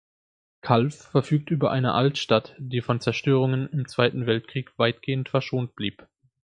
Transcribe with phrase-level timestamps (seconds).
[0.61, 6.07] Calw verfügt über eine Altstadt, die von Zerstörungen im Zweiten Weltkrieg weitgehend verschont blieb.